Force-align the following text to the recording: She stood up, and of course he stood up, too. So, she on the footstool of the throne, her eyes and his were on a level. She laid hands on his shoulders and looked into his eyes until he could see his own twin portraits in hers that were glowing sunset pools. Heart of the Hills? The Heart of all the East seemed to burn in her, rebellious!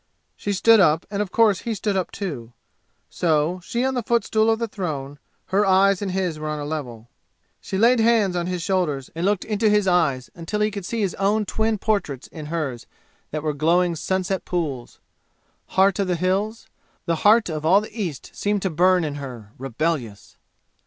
She 0.35 0.51
stood 0.51 0.79
up, 0.79 1.05
and 1.11 1.21
of 1.21 1.31
course 1.31 1.59
he 1.59 1.75
stood 1.75 1.95
up, 1.95 2.09
too. 2.11 2.53
So, 3.07 3.59
she 3.63 3.85
on 3.85 3.93
the 3.93 4.01
footstool 4.01 4.49
of 4.49 4.57
the 4.57 4.67
throne, 4.67 5.19
her 5.53 5.63
eyes 5.63 6.01
and 6.01 6.09
his 6.11 6.39
were 6.39 6.49
on 6.49 6.57
a 6.57 6.65
level. 6.65 7.07
She 7.61 7.77
laid 7.77 7.99
hands 7.99 8.35
on 8.35 8.47
his 8.47 8.63
shoulders 8.63 9.11
and 9.13 9.27
looked 9.27 9.45
into 9.45 9.69
his 9.69 9.87
eyes 9.87 10.31
until 10.33 10.61
he 10.61 10.71
could 10.71 10.85
see 10.85 11.01
his 11.01 11.13
own 11.19 11.45
twin 11.45 11.77
portraits 11.77 12.25
in 12.25 12.47
hers 12.47 12.87
that 13.29 13.43
were 13.43 13.53
glowing 13.53 13.95
sunset 13.95 14.43
pools. 14.43 14.99
Heart 15.67 15.99
of 15.99 16.07
the 16.07 16.15
Hills? 16.15 16.65
The 17.05 17.17
Heart 17.17 17.49
of 17.51 17.63
all 17.63 17.79
the 17.79 17.93
East 17.95 18.31
seemed 18.33 18.63
to 18.63 18.71
burn 18.71 19.03
in 19.03 19.17
her, 19.21 19.51
rebellious! 19.59 20.35